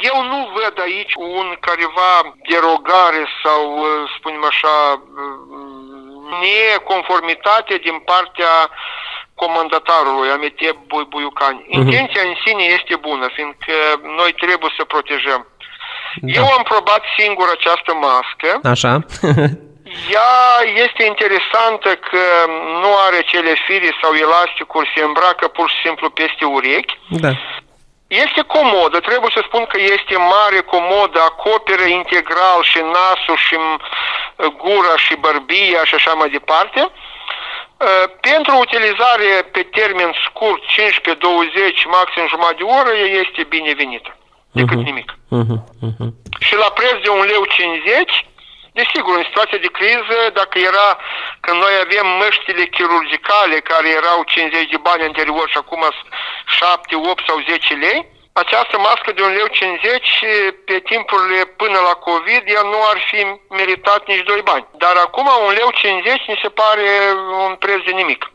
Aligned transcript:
Eu 0.00 0.16
nu 0.32 0.38
văd 0.58 0.74
aici 0.86 1.14
un 1.16 1.56
careva 1.60 2.12
derogare 2.48 3.22
sau, 3.42 3.62
uh, 3.78 3.86
spunem 4.16 4.44
așa, 4.52 4.74
uh, 4.96 5.50
neconformitate 6.44 7.74
din 7.86 7.98
partea 8.10 8.54
comandatarului 9.34 10.30
Amitep 10.30 10.76
Buiucani. 11.12 11.60
Uh-huh. 11.60 11.76
Intenția 11.78 12.22
în 12.30 12.34
sine 12.44 12.64
este 12.78 12.94
bună, 13.08 13.26
fiindcă 13.36 13.74
noi 14.18 14.32
trebuie 14.32 14.72
să 14.78 14.84
protejăm. 14.84 15.42
Da. 16.16 16.32
Eu 16.38 16.46
am 16.58 16.62
probat 16.72 17.02
singur 17.18 17.46
această 17.52 17.92
mască. 18.08 18.50
Așa. 18.74 18.92
Ea 20.16 20.34
este 20.84 21.02
interesantă 21.04 21.90
că 22.10 22.24
nu 22.82 22.90
are 23.06 23.20
cele 23.32 23.54
fire 23.66 23.90
sau 24.02 24.12
elasticuri, 24.14 24.92
se 24.94 25.02
îmbracă 25.02 25.46
pur 25.48 25.68
și 25.70 25.82
simplu 25.84 26.10
peste 26.10 26.44
urechi. 26.44 26.98
Da. 27.08 27.32
Este 28.10 28.42
comodă, 28.56 28.98
trebuie 29.00 29.30
să 29.34 29.42
spun 29.44 29.64
că 29.72 29.78
este 29.80 30.16
mare, 30.16 30.60
comodă, 30.74 31.18
acoperă 31.20 31.86
integral 32.00 32.60
și 32.70 32.78
nasul 32.96 33.38
și 33.46 33.56
gura 34.62 34.96
și 34.96 35.14
bărbia 35.26 35.84
și 35.84 35.94
așa 35.94 36.12
mai 36.12 36.30
departe. 36.30 36.80
Uh, 36.90 38.04
pentru 38.20 38.54
utilizare 38.66 39.30
pe 39.54 39.62
termen 39.62 40.10
scurt, 40.26 40.62
15-20, 40.62 40.66
maxim 41.98 42.24
jumătate 42.28 42.58
de 42.58 42.66
oră, 42.78 42.92
este 43.22 43.42
binevenită, 43.54 44.10
decât 44.58 44.78
uh-huh. 44.78 44.90
nimic. 44.90 45.08
Uh-huh. 45.38 45.58
Uh-huh. 45.86 46.10
Și 46.46 46.54
la 46.62 46.70
preț 46.78 46.96
de 47.02 47.08
1 47.08 47.22
leu 47.22 47.44
50, 47.44 48.24
Desigur, 48.78 49.14
în 49.16 49.28
situație 49.30 49.58
de 49.58 49.74
criză, 49.78 50.18
dacă 50.40 50.56
era, 50.70 50.88
când 51.44 51.58
noi 51.64 51.74
avem 51.84 52.06
măștile 52.22 52.64
chirurgicale 52.74 53.56
care 53.70 53.88
erau 54.00 54.18
50 54.22 54.70
de 54.74 54.84
bani 54.88 55.08
anterior 55.10 55.46
și 55.48 55.58
acum 55.62 55.82
7, 56.50 56.94
8 56.96 57.22
sau 57.26 57.38
10 57.48 57.74
lei, 57.74 58.06
această 58.32 58.78
mască 58.78 59.12
de 59.12 59.22
1 59.22 59.32
leu 59.34 59.46
50 59.46 60.08
pe 60.64 60.78
timpurile 60.78 61.44
până 61.44 61.78
la 61.88 61.94
COVID 62.08 62.42
ea 62.46 62.62
nu 62.62 62.78
ar 62.92 62.98
fi 63.10 63.20
meritat 63.48 64.06
nici 64.06 64.22
2 64.22 64.40
bani. 64.42 64.66
Dar 64.76 64.96
acum 64.96 65.26
1 65.40 65.50
leu 65.50 65.70
50 65.70 66.26
mi 66.26 66.40
se 66.42 66.48
pare 66.48 66.88
un 67.46 67.54
preț 67.54 67.84
de 67.84 67.90
nimic. 67.90 68.30